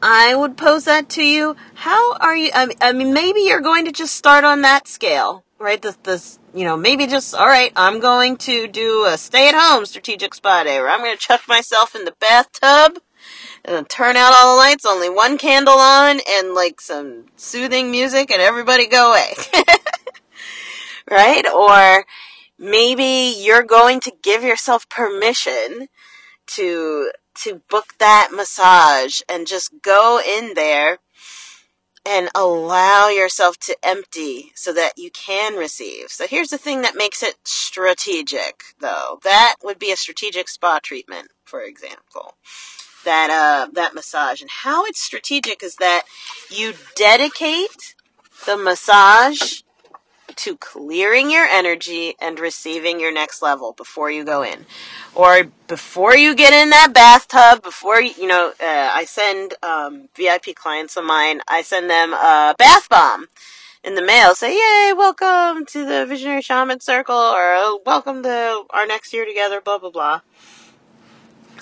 I 0.00 0.34
would 0.34 0.56
pose 0.56 0.84
that 0.84 1.08
to 1.10 1.24
you. 1.24 1.56
How 1.74 2.14
are 2.14 2.36
you? 2.36 2.50
I 2.54 2.92
mean, 2.92 3.12
maybe 3.12 3.40
you're 3.40 3.60
going 3.60 3.84
to 3.86 3.92
just 3.92 4.14
start 4.14 4.44
on 4.44 4.62
that 4.62 4.86
scale, 4.86 5.44
right? 5.58 5.82
This, 5.82 5.96
this, 6.04 6.38
you 6.54 6.64
know, 6.64 6.76
maybe 6.76 7.06
just, 7.06 7.34
all 7.34 7.46
right, 7.46 7.72
I'm 7.74 7.98
going 7.98 8.36
to 8.38 8.68
do 8.68 9.06
a 9.06 9.18
stay 9.18 9.48
at 9.48 9.54
home 9.54 9.84
strategic 9.84 10.34
spa 10.34 10.62
day 10.62 10.78
where 10.78 10.90
I'm 10.90 11.00
going 11.00 11.16
to 11.16 11.20
chuck 11.20 11.42
myself 11.48 11.96
in 11.96 12.04
the 12.04 12.14
bathtub 12.20 13.02
and 13.64 13.88
turn 13.88 14.16
out 14.16 14.32
all 14.34 14.54
the 14.54 14.58
lights, 14.58 14.84
only 14.84 15.08
one 15.08 15.38
candle 15.38 15.78
on, 15.78 16.20
and 16.28 16.54
like 16.54 16.80
some 16.80 17.26
soothing 17.36 17.90
music, 17.90 18.30
and 18.30 18.42
everybody 18.42 18.86
go 18.86 19.10
away. 19.10 19.34
right? 21.10 21.46
Or 21.48 22.04
maybe 22.58 23.34
you're 23.38 23.62
going 23.62 24.00
to 24.00 24.12
give 24.22 24.42
yourself 24.42 24.88
permission 24.88 25.88
to 26.48 27.10
to 27.34 27.62
book 27.70 27.94
that 27.98 28.28
massage 28.30 29.22
and 29.26 29.46
just 29.46 29.72
go 29.80 30.20
in 30.20 30.52
there 30.54 30.98
and 32.04 32.28
allow 32.34 33.08
yourself 33.08 33.56
to 33.56 33.76
empty 33.82 34.52
so 34.54 34.72
that 34.72 34.92
you 34.98 35.10
can 35.12 35.54
receive. 35.54 36.10
So 36.10 36.26
here's 36.26 36.48
the 36.48 36.58
thing 36.58 36.82
that 36.82 36.96
makes 36.96 37.22
it 37.22 37.36
strategic 37.44 38.62
though. 38.80 39.20
That 39.22 39.56
would 39.62 39.78
be 39.78 39.92
a 39.92 39.96
strategic 39.96 40.48
spa 40.48 40.80
treatment, 40.82 41.28
for 41.44 41.62
example 41.62 42.34
that 43.04 43.30
uh, 43.30 43.70
that 43.72 43.94
massage. 43.94 44.40
And 44.40 44.50
how 44.50 44.84
it's 44.84 45.02
strategic 45.02 45.62
is 45.62 45.76
that 45.76 46.04
you 46.50 46.74
dedicate 46.94 47.94
the 48.46 48.56
massage 48.56 49.62
to 50.34 50.56
clearing 50.56 51.30
your 51.30 51.44
energy 51.44 52.14
and 52.20 52.40
receiving 52.40 52.98
your 52.98 53.12
next 53.12 53.42
level 53.42 53.72
before 53.72 54.10
you 54.10 54.24
go 54.24 54.42
in, 54.42 54.64
or 55.14 55.44
before 55.68 56.16
you 56.16 56.34
get 56.34 56.52
in 56.52 56.70
that 56.70 56.92
bathtub. 56.94 57.62
Before 57.62 58.00
you, 58.00 58.12
you 58.18 58.26
know, 58.26 58.52
uh, 58.60 58.90
I 58.92 59.04
send 59.04 59.54
um, 59.62 60.08
VIP 60.14 60.54
clients 60.54 60.96
of 60.96 61.04
mine. 61.04 61.40
I 61.48 61.62
send 61.62 61.90
them 61.90 62.12
a 62.14 62.54
bath 62.58 62.88
bomb 62.88 63.28
in 63.84 63.94
the 63.96 64.02
mail 64.02 64.34
say, 64.34 64.54
Yay, 64.54 64.92
welcome 64.92 65.66
to 65.66 65.84
the 65.84 66.06
Visionary 66.06 66.42
Shaman 66.42 66.80
Circle, 66.80 67.16
or 67.16 67.80
welcome 67.84 68.22
to 68.22 68.62
our 68.70 68.86
next 68.86 69.12
year 69.12 69.24
together, 69.24 69.60
blah, 69.60 69.78
blah, 69.78 69.90
blah. 69.90 70.20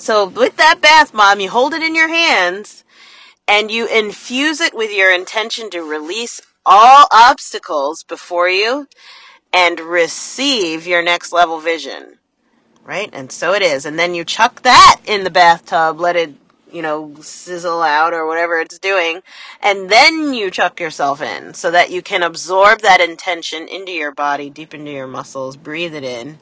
So 0.00 0.26
with 0.26 0.56
that 0.56 0.80
bath 0.80 1.12
bomb, 1.12 1.40
you 1.40 1.50
hold 1.50 1.74
it 1.74 1.82
in 1.82 1.94
your 1.94 2.08
hands 2.08 2.84
and 3.46 3.70
you 3.70 3.86
infuse 3.86 4.58
it 4.58 4.74
with 4.74 4.90
your 4.90 5.14
intention 5.14 5.68
to 5.70 5.82
release 5.82 6.40
all 6.64 7.06
obstacles 7.12 8.02
before 8.02 8.48
you 8.48 8.88
and 9.52 9.78
receive 9.78 10.86
your 10.86 11.02
next 11.02 11.32
level 11.32 11.60
vision. 11.60 12.18
Right? 12.82 13.10
And 13.12 13.30
so 13.30 13.52
it 13.52 13.60
is. 13.60 13.84
And 13.84 13.98
then 13.98 14.14
you 14.14 14.24
chuck 14.24 14.62
that 14.62 15.00
in 15.04 15.24
the 15.24 15.30
bathtub, 15.30 16.00
let 16.00 16.16
it, 16.16 16.32
you 16.72 16.80
know, 16.80 17.14
sizzle 17.20 17.82
out 17.82 18.14
or 18.14 18.26
whatever 18.26 18.58
it's 18.58 18.78
doing. 18.78 19.20
And 19.62 19.90
then 19.90 20.32
you 20.32 20.50
chuck 20.50 20.80
yourself 20.80 21.20
in 21.20 21.52
so 21.52 21.70
that 21.72 21.90
you 21.90 22.00
can 22.00 22.22
absorb 22.22 22.80
that 22.80 23.02
intention 23.02 23.68
into 23.68 23.92
your 23.92 24.12
body, 24.12 24.48
deep 24.48 24.72
into 24.72 24.92
your 24.92 25.06
muscles, 25.06 25.58
breathe 25.58 25.94
it 25.94 26.04
in. 26.04 26.38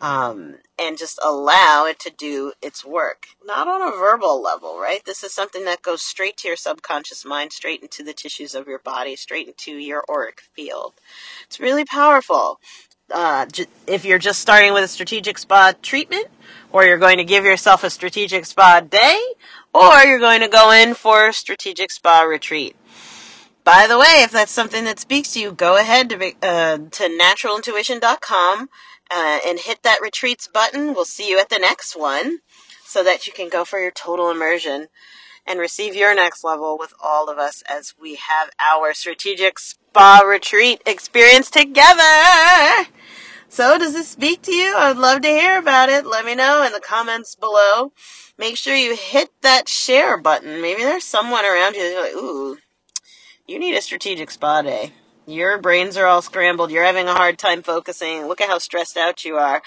Um, 0.00 0.54
and 0.78 0.98
just 0.98 1.18
allow 1.22 1.86
it 1.86 1.98
to 2.00 2.10
do 2.10 2.52
its 2.62 2.84
work. 2.84 3.26
Not 3.44 3.68
on 3.68 3.82
a 3.82 3.96
verbal 3.96 4.42
level, 4.42 4.78
right? 4.78 5.04
This 5.04 5.22
is 5.22 5.32
something 5.32 5.64
that 5.64 5.82
goes 5.82 6.02
straight 6.02 6.36
to 6.38 6.48
your 6.48 6.56
subconscious 6.56 7.24
mind, 7.24 7.52
straight 7.52 7.82
into 7.82 8.02
the 8.02 8.12
tissues 8.12 8.54
of 8.54 8.66
your 8.66 8.78
body, 8.78 9.16
straight 9.16 9.46
into 9.46 9.72
your 9.72 10.04
auric 10.08 10.40
field. 10.54 10.94
It's 11.46 11.60
really 11.60 11.84
powerful. 11.84 12.60
Uh, 13.10 13.46
if 13.86 14.04
you're 14.04 14.18
just 14.18 14.40
starting 14.40 14.72
with 14.72 14.84
a 14.84 14.88
strategic 14.88 15.36
spa 15.38 15.74
treatment, 15.82 16.28
or 16.72 16.84
you're 16.84 16.98
going 16.98 17.18
to 17.18 17.24
give 17.24 17.44
yourself 17.44 17.84
a 17.84 17.90
strategic 17.90 18.46
spa 18.46 18.80
day, 18.80 19.20
or 19.74 19.98
you're 20.04 20.18
going 20.18 20.40
to 20.40 20.48
go 20.48 20.70
in 20.70 20.94
for 20.94 21.28
a 21.28 21.32
strategic 21.32 21.90
spa 21.90 22.22
retreat. 22.22 22.74
By 23.64 23.86
the 23.86 23.98
way, 23.98 24.22
if 24.22 24.32
that's 24.32 24.50
something 24.50 24.84
that 24.84 24.98
speaks 24.98 25.34
to 25.34 25.40
you, 25.40 25.52
go 25.52 25.76
ahead 25.76 26.10
to, 26.10 26.16
uh, 26.42 26.78
to 26.78 27.18
naturalintuition.com 27.20 28.68
uh, 29.12 29.38
and 29.46 29.58
hit 29.58 29.82
that 29.82 30.00
retreats 30.00 30.48
button. 30.48 30.94
We'll 30.94 31.04
see 31.04 31.28
you 31.28 31.38
at 31.38 31.50
the 31.50 31.58
next 31.58 31.94
one 31.94 32.38
so 32.84 33.04
that 33.04 33.26
you 33.26 33.32
can 33.32 33.48
go 33.48 33.64
for 33.64 33.78
your 33.78 33.90
total 33.90 34.30
immersion 34.30 34.88
and 35.46 35.58
receive 35.58 35.94
your 35.94 36.14
next 36.14 36.44
level 36.44 36.78
with 36.78 36.94
all 37.02 37.28
of 37.28 37.38
us 37.38 37.62
as 37.68 37.94
we 38.00 38.14
have 38.14 38.50
our 38.58 38.94
strategic 38.94 39.58
spa 39.58 40.20
retreat 40.24 40.80
experience 40.86 41.50
together. 41.50 42.88
So, 43.48 43.76
does 43.76 43.92
this 43.92 44.08
speak 44.08 44.40
to 44.42 44.54
you? 44.54 44.72
I'd 44.74 44.96
love 44.96 45.20
to 45.22 45.28
hear 45.28 45.58
about 45.58 45.90
it. 45.90 46.06
Let 46.06 46.24
me 46.24 46.34
know 46.34 46.64
in 46.64 46.72
the 46.72 46.80
comments 46.80 47.34
below. 47.34 47.92
Make 48.38 48.56
sure 48.56 48.74
you 48.74 48.96
hit 48.96 49.30
that 49.42 49.68
share 49.68 50.16
button. 50.16 50.62
Maybe 50.62 50.82
there's 50.82 51.04
someone 51.04 51.44
around 51.44 51.74
you 51.74 51.82
that's 51.82 52.14
like, 52.14 52.22
ooh, 52.22 52.56
you 53.46 53.58
need 53.58 53.74
a 53.74 53.82
strategic 53.82 54.30
spa 54.30 54.62
day. 54.62 54.92
Your 55.26 55.58
brains 55.58 55.96
are 55.96 56.06
all 56.06 56.22
scrambled. 56.22 56.70
You're 56.70 56.84
having 56.84 57.08
a 57.08 57.14
hard 57.14 57.38
time 57.38 57.62
focusing. 57.62 58.26
Look 58.26 58.40
at 58.40 58.48
how 58.48 58.58
stressed 58.58 58.96
out 58.96 59.24
you 59.24 59.36
are. 59.36 59.62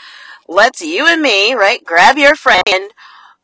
Let's 0.47 0.81
you 0.81 1.07
and 1.07 1.21
me, 1.21 1.53
right? 1.53 1.83
Grab 1.83 2.17
your 2.17 2.35
friend, 2.35 2.91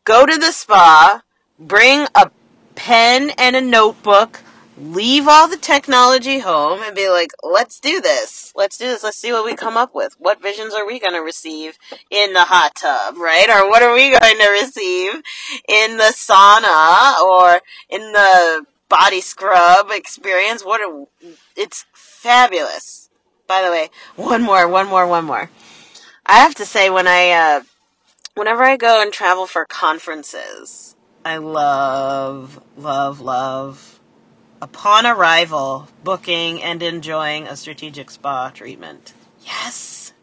go 0.03 0.25
to 0.25 0.38
the 0.38 0.51
spa, 0.51 1.24
bring 1.58 2.08
a 2.13 2.30
pen 2.75 3.32
and 3.38 3.56
a 3.56 3.62
notebook, 3.62 4.41
leave 4.77 5.27
all 5.27 5.48
the 5.48 5.58
technology 5.58 6.39
home 6.39 6.82
and 6.84 6.96
be 6.96 7.10
like, 7.10 7.32
let's 7.44 7.80
do 7.80 8.01
this. 8.01 8.51
Let's 8.56 8.77
do 8.77 8.86
this. 8.86 9.03
Let's 9.03 9.18
see 9.18 9.32
what 9.32 9.46
we 9.46 9.56
come 9.56 9.77
up 9.77 9.96
with. 9.96 10.15
What 10.20 10.41
visions 10.41 10.74
are 10.74 10.86
we 10.86 11.00
going 11.00 11.13
to 11.13 11.20
receive 11.20 11.77
in 12.10 12.34
the 12.34 12.41
hot 12.41 12.75
tub, 12.75 13.18
right? 13.18 13.50
Or 13.50 13.70
what 13.70 13.84
are 13.84 13.94
we 13.94 14.10
going 14.10 14.38
to 14.38 14.50
receive 14.51 15.13
in 15.68 15.98
the 15.98 16.13
sauna 16.13 17.20
or 17.20 17.62
in 17.89 18.12
the 18.12 18.65
body 18.89 19.22
scrub 19.22 19.89
experience? 19.91 20.63
What 20.63 20.82
are, 20.82 21.06
it's 21.56 21.86
fabulous. 22.21 23.09
By 23.47 23.63
the 23.63 23.71
way, 23.71 23.89
one 24.15 24.43
more, 24.43 24.67
one 24.67 24.87
more, 24.87 25.07
one 25.07 25.25
more. 25.25 25.49
I 26.25 26.37
have 26.37 26.53
to 26.55 26.65
say 26.65 26.89
when 26.89 27.07
I 27.07 27.31
uh, 27.31 27.63
whenever 28.35 28.63
I 28.63 28.77
go 28.77 29.01
and 29.01 29.11
travel 29.11 29.47
for 29.47 29.65
conferences, 29.65 30.95
I 31.25 31.37
love, 31.37 32.61
love, 32.77 33.21
love, 33.21 33.99
upon 34.61 35.07
arrival, 35.07 35.87
booking 36.03 36.61
and 36.61 36.83
enjoying 36.83 37.47
a 37.47 37.55
strategic 37.57 38.11
spa 38.11 38.51
treatment. 38.51 39.13
Yes! 39.43 40.13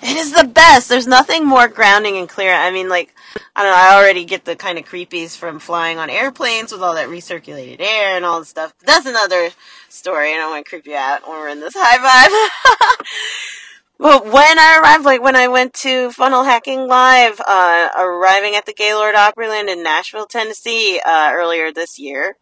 It 0.00 0.16
is 0.16 0.32
the 0.32 0.44
best. 0.44 0.88
There's 0.88 1.06
nothing 1.06 1.44
more 1.46 1.66
grounding 1.66 2.16
and 2.16 2.28
clear. 2.28 2.52
I 2.54 2.70
mean, 2.70 2.88
like, 2.88 3.14
I 3.56 3.62
don't 3.62 3.72
know, 3.72 3.78
I 3.78 3.94
already 3.94 4.24
get 4.24 4.44
the 4.44 4.56
kind 4.56 4.78
of 4.78 4.84
creepies 4.84 5.36
from 5.36 5.60
flying 5.60 5.98
on 5.98 6.10
airplanes 6.10 6.72
with 6.72 6.82
all 6.82 6.94
that 6.94 7.08
recirculated 7.08 7.80
air 7.80 8.16
and 8.16 8.24
all 8.24 8.40
the 8.40 8.46
stuff. 8.46 8.74
That's 8.84 9.06
another 9.06 9.50
story. 9.88 10.32
I 10.32 10.36
don't 10.36 10.50
want 10.50 10.66
to 10.66 10.68
creep 10.68 10.86
you 10.86 10.96
out 10.96 11.28
when 11.28 11.38
we're 11.38 11.48
in 11.50 11.60
this 11.60 11.74
high 11.76 11.98
vibe. 11.98 13.06
But 13.98 14.24
when 14.26 14.58
I 14.58 14.80
arrived, 14.82 15.04
like 15.04 15.22
when 15.22 15.36
I 15.36 15.48
went 15.48 15.72
to 15.74 16.10
Funnel 16.10 16.42
Hacking 16.42 16.88
Live, 16.88 17.40
uh, 17.40 17.88
arriving 17.96 18.56
at 18.56 18.66
the 18.66 18.74
Gaylord 18.74 19.14
Opryland 19.14 19.68
in 19.68 19.82
Nashville, 19.82 20.26
Tennessee, 20.26 21.00
uh, 21.04 21.30
earlier 21.32 21.72
this 21.72 21.98
year, 21.98 22.36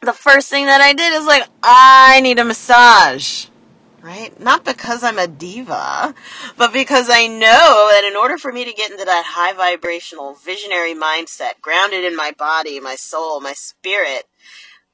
the 0.00 0.12
first 0.12 0.50
thing 0.50 0.66
that 0.66 0.80
I 0.80 0.94
did 0.94 1.12
is 1.12 1.26
like, 1.26 1.48
I 1.62 2.20
need 2.22 2.40
a 2.40 2.44
massage. 2.44 3.46
Right? 4.02 4.38
Not 4.40 4.64
because 4.64 5.04
I'm 5.04 5.18
a 5.18 5.28
diva, 5.28 6.12
but 6.56 6.72
because 6.72 7.08
I 7.08 7.28
know 7.28 7.88
that 7.92 8.04
in 8.04 8.16
order 8.16 8.36
for 8.36 8.52
me 8.52 8.64
to 8.64 8.72
get 8.72 8.90
into 8.90 9.04
that 9.04 9.24
high 9.24 9.52
vibrational 9.52 10.34
visionary 10.34 10.92
mindset, 10.92 11.60
grounded 11.60 12.04
in 12.04 12.16
my 12.16 12.32
body, 12.32 12.80
my 12.80 12.96
soul, 12.96 13.40
my 13.40 13.52
spirit, 13.52 14.24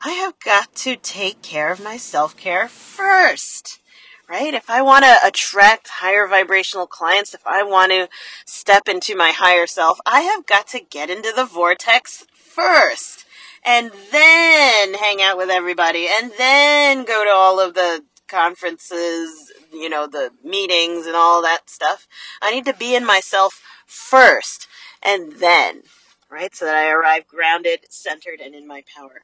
I 0.03 0.11
have 0.11 0.39
got 0.41 0.75
to 0.77 0.97
take 0.97 1.41
care 1.41 1.73
of 1.73 1.83
my 1.83 1.97
self 1.97 2.37
care 2.37 2.69
first 2.69 3.81
right? 4.29 4.53
If 4.53 4.69
I 4.69 4.83
want 4.83 5.05
to 5.05 5.17
attract 5.25 5.89
higher 5.89 6.27
vibrational 6.27 6.87
clients, 6.87 7.35
if 7.35 7.47
I 7.47 7.63
want 7.63 7.93
to 7.93 8.09
step 8.45 8.89
into 8.89 9.17
my 9.17 9.31
higher 9.31 9.67
self, 9.67 9.99
I 10.07 10.21
have 10.21 10.47
got 10.47 10.69
to 10.69 10.81
get 10.81 11.11
into 11.11 11.33
the 11.35 11.47
vortex 11.47 12.27
first 12.35 13.25
and 13.65 13.91
then 14.13 14.95
hang 14.95 15.23
out 15.23 15.37
with 15.37 15.51
everybody 15.51 16.07
and 16.09 16.31
then 16.39 17.05
go 17.05 17.25
to 17.25 17.31
all 17.31 17.59
of 17.59 17.75
the 17.75 18.05
conferences, 18.29 19.53
you 19.73 19.89
know, 19.89 20.07
the 20.07 20.31
meetings 20.45 21.07
and 21.07 21.17
all 21.17 21.43
that 21.43 21.69
stuff. 21.69 22.07
I 22.41 22.51
need 22.53 22.65
to 22.67 22.75
be 22.75 22.95
in 22.95 23.07
myself 23.07 23.63
first 23.87 24.69
and 25.03 25.33
then, 25.33 25.83
right? 26.31 26.55
So 26.55 26.67
that 26.67 26.77
I 26.77 26.91
arrive 26.91 27.27
grounded, 27.27 27.81
centered, 27.91 28.41
and 28.41 28.55
in 28.55 28.67
my 28.67 28.85
power. 28.97 29.23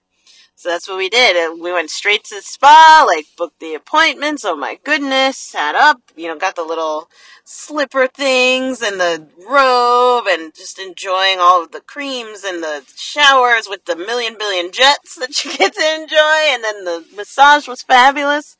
So 0.57 0.69
that's 0.69 0.89
what 0.89 0.99
we 0.99 1.09
did. 1.09 1.61
We 1.61 1.73
went 1.73 1.91
straight 1.91 2.25
to 2.25 2.37
the 2.37 2.43
spa, 2.43 3.05
like 3.07 3.27
booked 3.37 3.61
the 3.61 3.75
appointments. 3.75 4.45
Oh 4.45 4.57
my 4.57 4.79
goodness, 4.85 5.37
sat 5.37 5.75
up, 5.75 6.01
you 6.17 6.29
know, 6.29 6.39
got 6.39 6.57
the 6.57 6.63
little 6.63 7.11
slipper 7.45 8.07
things 8.07 8.81
and 8.81 9.01
the 9.01 9.27
robe 9.49 10.27
and 10.29 10.55
just 10.55 10.79
enjoying 10.79 11.39
all 11.41 11.63
of 11.63 11.73
the 11.73 11.81
creams 11.81 12.45
and 12.45 12.63
the 12.63 12.85
showers 12.97 13.67
with 13.69 13.85
the 13.85 13.97
million 13.97 14.37
billion 14.39 14.71
jets 14.73 15.15
that 15.19 15.45
you 15.45 15.57
get 15.57 15.75
to 15.75 15.95
enjoy. 15.95 16.55
And 16.55 16.65
then 16.65 16.85
the 16.85 17.05
massage 17.17 17.67
was 17.67 17.83
fabulous 17.83 18.57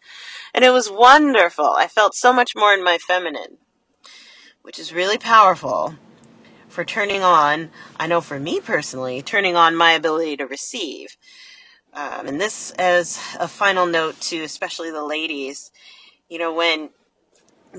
and 0.53 0.65
it 0.65 0.71
was 0.71 0.91
wonderful. 0.91 1.75
I 1.77 1.87
felt 1.87 2.15
so 2.15 2.33
much 2.33 2.53
more 2.57 2.75
in 2.75 2.85
my 2.85 2.99
feminine, 2.99 3.59
which 4.63 4.79
is 4.79 4.93
really 4.93 5.19
powerful 5.19 5.95
for 6.69 6.85
turning 6.85 7.23
on, 7.23 7.71
I 7.99 8.09
know 8.09 8.21
for 8.21 8.41
me 8.41 8.61
personally, 8.61 9.23
turning 9.23 9.55
on 9.55 9.77
my 9.77 9.93
ability 9.93 10.37
to 10.39 10.47
receive. 10.47 11.17
Um, 11.95 12.27
and 12.27 12.41
this 12.41 12.73
as 12.73 13.21
a 13.39 13.47
final 13.47 13.87
note 13.87 14.21
to 14.23 14.43
especially 14.43 14.91
the 14.91 15.05
ladies, 15.05 15.71
you 16.29 16.39
know, 16.39 16.53
when 16.53 16.91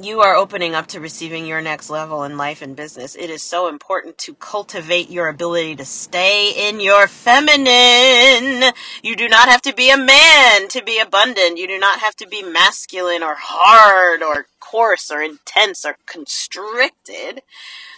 you 0.02 0.22
are 0.22 0.36
opening 0.36 0.74
up 0.74 0.88
to 0.88 1.00
receiving 1.00 1.46
your 1.46 1.62
next 1.62 1.90
level 1.90 2.24
in 2.24 2.38
life 2.38 2.62
and 2.62 2.78
business, 2.78 3.16
it 3.16 3.30
is 3.30 3.42
so 3.42 3.68
important 3.68 4.18
to 4.20 4.34
cultivate 4.36 5.10
your 5.10 5.28
ability 5.28 5.76
to 5.76 5.86
stay 5.86 6.70
in 6.70 6.80
your 6.80 7.08
feminine. 7.08 8.74
You 9.04 9.16
do 9.18 9.28
not 9.28 9.50
have 9.50 9.62
to 9.64 9.74
be 9.74 9.90
a 9.90 9.98
man 9.98 10.70
to 10.70 10.82
be 10.84 11.00
abundant. 11.00 11.58
You 11.58 11.68
do 11.68 11.78
not 11.78 12.00
have 12.00 12.16
to 12.18 12.28
be 12.28 12.42
masculine 12.42 13.24
or 13.24 13.36
hard 13.38 14.24
or 14.24 14.48
coarse 14.60 15.12
or 15.12 15.22
intense 15.22 15.86
or 15.86 15.98
constricted 16.06 17.42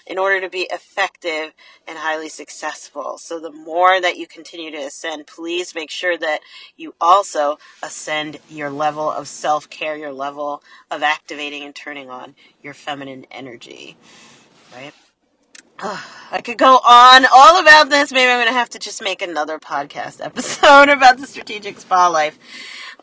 in 0.07 0.17
order 0.17 0.41
to 0.41 0.49
be 0.49 0.67
effective 0.71 1.53
and 1.87 1.97
highly 1.97 2.29
successful. 2.29 3.17
So 3.17 3.39
the 3.39 3.51
more 3.51 3.99
that 3.99 4.17
you 4.17 4.25
continue 4.25 4.71
to 4.71 4.77
ascend, 4.77 5.27
please 5.27 5.75
make 5.75 5.91
sure 5.91 6.17
that 6.17 6.39
you 6.77 6.95
also 6.99 7.57
ascend 7.83 8.39
your 8.49 8.69
level 8.69 9.11
of 9.11 9.27
self 9.27 9.69
care, 9.69 9.97
your 9.97 10.13
level 10.13 10.63
of 10.89 11.03
activating 11.03 11.63
and 11.63 11.75
turning 11.75 12.09
on 12.09 12.35
your 12.63 12.73
feminine 12.73 13.25
energy. 13.31 13.97
Right? 14.73 14.93
I 16.31 16.41
could 16.41 16.57
go 16.57 16.77
on 16.77 17.25
all 17.31 17.59
about 17.59 17.89
this. 17.89 18.11
Maybe 18.11 18.31
I'm 18.31 18.37
going 18.37 18.47
to 18.47 18.53
have 18.53 18.69
to 18.69 18.79
just 18.79 19.03
make 19.03 19.21
another 19.21 19.59
podcast 19.59 20.19
episode 20.25 20.89
about 20.89 21.17
the 21.17 21.27
strategic 21.27 21.79
spa 21.79 22.07
life. 22.07 22.39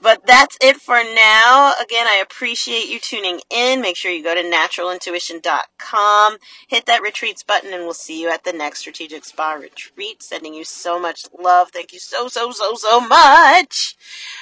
But 0.05 0.27
that's 0.27 0.59
it 0.61 0.77
for 0.83 1.03
now. 1.03 1.73
Again, 1.83 2.07
I 2.07 2.23
appreciate 2.23 2.91
you 2.91 3.01
tuning 3.01 3.41
in. 3.49 3.81
Make 3.81 3.97
sure 3.97 4.11
you 4.13 4.23
go 4.23 4.35
to 4.35 4.43
naturalintuition.com, 4.43 6.37
hit 6.69 6.85
that 6.85 7.01
retreats 7.01 7.43
button, 7.43 7.73
and 7.73 7.85
we'll 7.85 7.95
see 7.95 8.21
you 8.21 8.29
at 8.29 8.45
the 8.45 8.53
next 8.53 8.81
strategic 8.81 9.25
spa 9.25 9.53
retreat. 9.55 10.23
Sending 10.23 10.53
you 10.53 10.65
so 10.65 11.01
much 11.01 11.25
love. 11.39 11.71
Thank 11.71 11.95
you 11.95 11.99
so, 11.99 12.29
so, 12.29 12.51
so, 12.53 12.75
so 12.75 13.01
much 13.01 13.97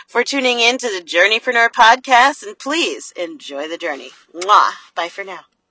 for 0.09 0.25
tuning 0.25 0.59
in 0.59 0.79
to 0.79 0.89
the 0.89 1.01
Journeypreneur 1.01 1.69
podcast. 1.69 2.43
And 2.43 2.59
please 2.59 3.13
enjoy 3.17 3.69
the 3.69 3.79
journey. 3.79 4.11
Mwah. 4.35 4.73
Bye 4.97 5.09
for 5.09 5.23
now. 5.23 5.43